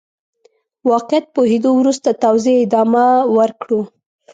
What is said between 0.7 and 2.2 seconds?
واقعيت پوهېدو وروسته